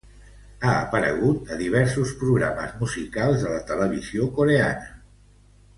Ha 0.67 0.71
aparegut 0.85 1.51
a 1.55 1.57
diversos 1.59 2.13
programes 2.23 2.73
musicals 2.81 3.47
a 3.51 3.53
la 3.55 3.61
televisió 3.71 4.31
coreana. 4.41 4.91